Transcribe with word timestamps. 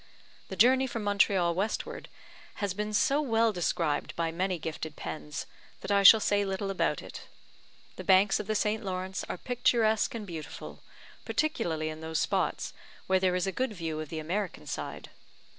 The 0.49 0.55
journey 0.55 0.87
from 0.87 1.03
Montreal 1.03 1.53
westward 1.53 2.09
has 2.55 2.73
been 2.73 2.91
so 2.91 3.21
well 3.21 3.53
described 3.53 4.15
by 4.15 4.31
many 4.31 4.57
gifted 4.57 4.95
pens, 4.95 5.45
that 5.81 5.91
I 5.91 6.01
shall 6.01 6.19
say 6.19 6.43
little 6.43 6.71
about 6.71 7.03
it. 7.03 7.27
The 7.97 8.03
banks 8.03 8.39
of 8.39 8.47
the 8.47 8.55
St. 8.55 8.83
Lawrence 8.83 9.23
are 9.29 9.37
picturesque 9.37 10.15
and 10.15 10.25
beautiful, 10.25 10.81
particularly 11.23 11.89
in 11.89 12.01
those 12.01 12.17
spots 12.17 12.73
where 13.05 13.19
there 13.19 13.35
is 13.35 13.45
a 13.45 13.51
good 13.51 13.73
view 13.73 13.99
of 13.99 14.09
the 14.09 14.17
American 14.17 14.65
side. 14.65 15.11